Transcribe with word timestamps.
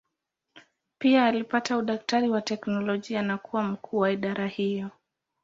Pia 1.01 1.25
alipata 1.25 1.77
udaktari 1.77 2.29
wa 2.29 2.41
teolojia 2.41 3.21
na 3.21 3.37
kuwa 3.37 3.63
mkuu 3.63 3.97
wa 3.97 4.11
idara 4.11 4.47
hiyo. 4.47 4.89